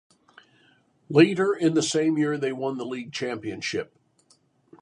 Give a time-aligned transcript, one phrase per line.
[1.11, 3.95] Later in the same year, they won the league championship.